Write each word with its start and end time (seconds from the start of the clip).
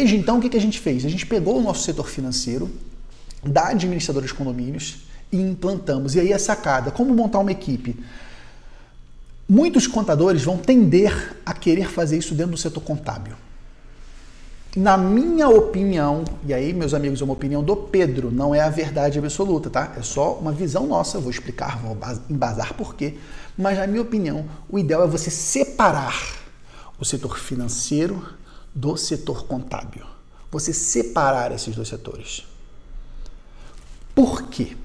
Desde 0.00 0.16
então, 0.16 0.38
o 0.38 0.40
que 0.40 0.56
a 0.56 0.60
gente 0.60 0.80
fez? 0.80 1.04
A 1.04 1.10
gente 1.10 1.26
pegou 1.26 1.58
o 1.58 1.62
nosso 1.62 1.82
setor 1.82 2.08
financeiro 2.08 2.70
da 3.44 3.68
administradora 3.68 4.26
de 4.26 4.32
condomínios 4.32 5.00
e 5.30 5.38
implantamos. 5.38 6.14
E 6.14 6.20
aí 6.20 6.32
a 6.32 6.38
sacada, 6.38 6.90
como 6.90 7.14
montar 7.14 7.38
uma 7.38 7.52
equipe? 7.52 8.02
Muitos 9.46 9.86
contadores 9.86 10.42
vão 10.42 10.56
tender 10.56 11.36
a 11.44 11.52
querer 11.52 11.86
fazer 11.90 12.16
isso 12.16 12.34
dentro 12.34 12.52
do 12.52 12.56
setor 12.56 12.80
contábil. 12.80 13.34
Na 14.74 14.96
minha 14.96 15.50
opinião, 15.50 16.24
e 16.46 16.54
aí, 16.54 16.72
meus 16.72 16.94
amigos, 16.94 17.20
é 17.20 17.24
uma 17.24 17.34
opinião 17.34 17.62
do 17.62 17.76
Pedro, 17.76 18.30
não 18.30 18.54
é 18.54 18.62
a 18.62 18.70
verdade 18.70 19.18
absoluta, 19.18 19.68
tá? 19.68 19.92
É 19.98 20.02
só 20.02 20.32
uma 20.32 20.50
visão 20.50 20.86
nossa, 20.86 21.20
vou 21.20 21.30
explicar, 21.30 21.78
vou 21.78 21.94
embasar 22.30 22.72
por 22.72 22.94
quê. 22.94 23.18
Mas, 23.58 23.76
na 23.76 23.86
minha 23.86 24.00
opinião, 24.00 24.46
o 24.66 24.78
ideal 24.78 25.04
é 25.04 25.06
você 25.06 25.28
separar 25.28 26.38
o 26.98 27.04
setor 27.04 27.38
financeiro 27.38 28.39
do 28.74 28.96
setor 28.96 29.46
contábil. 29.46 30.04
Você 30.50 30.72
separar 30.72 31.52
esses 31.52 31.74
dois 31.74 31.88
setores. 31.88 32.44
Por 34.14 34.44
quê? 34.44 34.76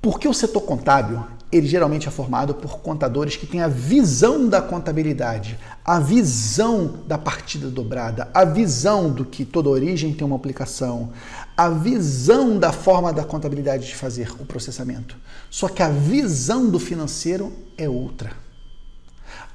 Porque 0.00 0.28
o 0.28 0.34
setor 0.34 0.60
contábil 0.60 1.24
ele 1.50 1.66
geralmente 1.66 2.08
é 2.08 2.10
formado 2.10 2.54
por 2.54 2.78
contadores 2.80 3.36
que 3.36 3.46
têm 3.46 3.60
a 3.60 3.68
visão 3.68 4.48
da 4.48 4.60
contabilidade, 4.60 5.58
a 5.84 6.00
visão 6.00 7.00
da 7.06 7.16
partida 7.16 7.68
dobrada, 7.68 8.28
a 8.34 8.44
visão 8.44 9.10
do 9.10 9.24
que 9.24 9.44
toda 9.44 9.68
origem 9.68 10.12
tem 10.12 10.26
uma 10.26 10.36
aplicação, 10.36 11.12
a 11.56 11.68
visão 11.68 12.58
da 12.58 12.72
forma 12.72 13.12
da 13.12 13.24
contabilidade 13.24 13.86
de 13.86 13.94
fazer 13.94 14.32
o 14.40 14.44
processamento. 14.44 15.16
Só 15.48 15.68
que 15.68 15.82
a 15.82 15.88
visão 15.88 16.68
do 16.68 16.80
financeiro 16.80 17.52
é 17.78 17.88
outra. 17.88 18.32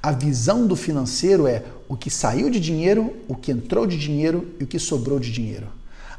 A 0.02 0.12
visão 0.12 0.66
do 0.66 0.74
financeiro 0.74 1.46
é 1.46 1.62
o 1.88 1.96
que 1.96 2.10
saiu 2.10 2.50
de 2.50 2.58
dinheiro, 2.58 3.14
o 3.28 3.34
que 3.34 3.52
entrou 3.52 3.86
de 3.86 3.96
dinheiro 3.96 4.54
e 4.58 4.64
o 4.64 4.66
que 4.66 4.78
sobrou 4.78 5.18
de 5.18 5.30
dinheiro. 5.30 5.68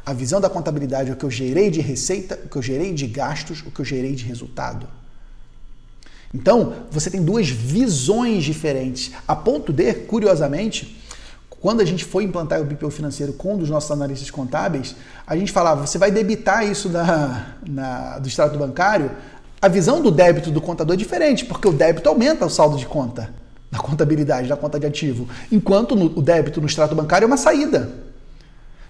A 0.06 0.14
visão 0.14 0.42
da 0.42 0.50
contabilidade 0.50 1.10
é 1.10 1.14
o 1.14 1.16
que 1.16 1.24
eu 1.24 1.32
gerei 1.32 1.70
de 1.70 1.82
receita, 1.82 2.40
o 2.46 2.50
que 2.50 2.56
eu 2.56 2.62
gerei 2.62 2.94
de 2.94 3.08
gastos, 3.08 3.62
o 3.66 3.72
que 3.72 3.80
eu 3.80 3.86
gerei 3.86 4.14
de 4.16 4.26
resultado. 4.26 4.88
Então, 6.34 6.74
você 6.90 7.10
tem 7.10 7.24
duas 7.24 7.48
visões 7.50 8.44
diferentes. 8.44 9.12
A 9.28 9.36
ponto 9.36 9.72
de, 9.72 9.94
curiosamente, 9.94 11.00
quando 11.50 11.80
a 11.80 11.86
gente 11.86 12.04
foi 12.04 12.26
implantar 12.26 12.60
o 12.60 12.66
BPO 12.66 12.90
financeiro 12.90 13.34
com 13.34 13.54
um 13.54 13.58
dos 13.58 13.70
nossos 13.70 13.90
analistas 13.92 14.30
contábeis, 14.30 14.96
a 15.26 15.38
gente 15.38 15.52
falava, 15.52 15.88
você 15.88 15.98
vai 15.98 16.12
debitar 16.12 16.70
isso 16.70 16.90
na, 16.90 18.20
do 18.20 18.28
extrato 18.28 18.58
bancário, 18.58 19.12
a 19.62 19.70
visão 19.70 20.02
do 20.02 20.12
débito 20.12 20.52
do 20.52 20.60
contador 20.60 20.96
é 20.96 20.98
diferente, 20.98 21.46
porque 21.46 21.66
o 21.66 21.72
débito 21.72 22.10
aumenta 22.10 22.46
o 22.46 22.50
saldo 22.50 22.76
de 22.76 22.86
conta, 22.86 23.34
na 23.74 23.80
contabilidade, 23.80 24.48
na 24.48 24.56
conta 24.56 24.80
de 24.80 24.86
ativo, 24.86 25.28
enquanto 25.52 25.96
no, 25.96 26.06
o 26.06 26.22
débito 26.22 26.62
no 26.62 26.68
extrato 26.68 26.94
bancário 26.94 27.26
é 27.26 27.28
uma 27.28 27.38
saída. 27.38 27.92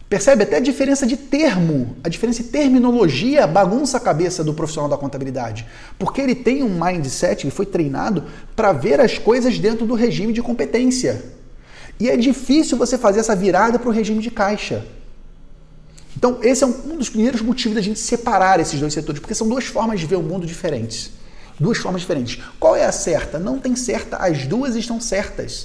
Percebe 0.10 0.44
até 0.44 0.58
a 0.58 0.60
diferença 0.60 1.08
de 1.08 1.16
termo, 1.16 1.96
a 2.04 2.10
diferença 2.10 2.44
de 2.44 2.50
terminologia 2.50 3.48
bagunça 3.48 3.96
a 3.96 4.00
cabeça 4.02 4.44
do 4.44 4.54
profissional 4.54 4.90
da 4.90 4.98
contabilidade. 4.98 5.66
Porque 5.98 6.20
ele 6.20 6.36
tem 6.36 6.62
um 6.64 6.78
mindset, 6.78 7.46
ele 7.46 7.52
foi 7.52 7.66
treinado 7.66 8.26
para 8.58 8.74
ver 8.74 9.00
as 9.00 9.18
coisas 9.18 9.58
dentro 9.58 9.86
do 9.88 9.96
regime 9.96 10.34
de 10.34 10.42
competência. 10.42 11.24
E 11.98 12.10
é 12.10 12.18
difícil 12.18 12.78
você 12.78 12.98
fazer 12.98 13.22
essa 13.22 13.34
virada 13.34 13.80
para 13.80 13.88
o 13.88 13.92
regime 13.94 14.22
de 14.22 14.30
caixa. 14.30 14.86
Então, 16.18 16.40
esse 16.44 16.62
é 16.62 16.68
um 16.68 16.98
dos 16.98 17.10
primeiros 17.10 17.42
motivos 17.42 17.76
da 17.76 17.82
gente 17.82 18.00
separar 18.00 18.60
esses 18.60 18.78
dois 18.78 18.94
setores, 18.94 19.22
porque 19.22 19.34
são 19.34 19.48
duas 19.48 19.64
formas 19.64 19.98
de 20.00 20.06
ver 20.06 20.18
o 20.18 20.22
mundo 20.22 20.46
diferentes. 20.46 21.23
Duas 21.60 21.78
formas 21.78 22.02
diferentes. 22.02 22.42
Qual 22.60 22.76
é 22.76 22.86
a 22.86 22.92
certa? 22.92 23.38
Não 23.40 23.60
tem 23.60 23.76
certa, 23.76 24.18
as 24.18 24.46
duas 24.46 24.76
estão 24.76 25.00
certas. 25.00 25.62